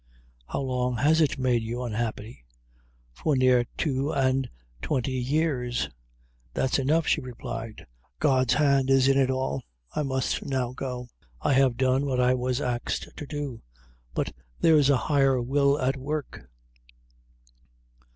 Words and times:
"How 0.47 0.61
long 0.61 0.97
has 0.97 1.21
it 1.21 1.37
made 1.37 1.61
you 1.61 1.83
unhappy?" 1.83 2.43
"For 3.13 3.35
near 3.35 3.65
two 3.77 4.09
and 4.11 4.49
twenty 4.81 5.11
years." 5.11 5.91
"That's 6.55 6.79
enough," 6.79 7.05
she 7.05 7.21
replied; 7.21 7.85
"God's 8.19 8.55
hand 8.55 8.89
is 8.89 9.07
in 9.07 9.15
it 9.15 9.29
all 9.29 9.61
I 9.95 10.01
must 10.01 10.43
now 10.43 10.73
go. 10.73 11.09
I 11.39 11.53
have 11.53 11.77
done 11.77 12.07
what 12.07 12.19
I 12.19 12.33
was 12.33 12.59
axed 12.59 13.09
to 13.15 13.27
do; 13.27 13.61
but 14.15 14.33
there's 14.59 14.89
a 14.89 14.97
higher 14.97 15.39
will 15.39 15.79
at 15.79 15.97
work. 15.97 16.49